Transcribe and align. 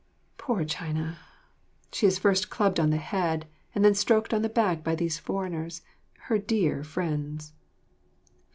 Poor 0.39 0.65
China! 0.65 1.19
She 1.91 2.07
is 2.07 2.17
first 2.17 2.49
clubbed 2.49 2.79
on 2.79 2.89
the 2.89 2.97
head 2.97 3.45
and 3.75 3.85
then 3.85 3.93
stroked 3.93 4.33
on 4.33 4.41
the 4.41 4.49
back 4.49 4.83
by 4.83 4.95
these 4.95 5.19
foreigners, 5.19 5.83
her 6.21 6.39
dear 6.39 6.83
friends. 6.83 7.53